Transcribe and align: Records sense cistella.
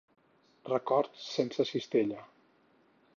Records 0.71 1.21
sense 1.33 1.67
cistella. 1.73 2.25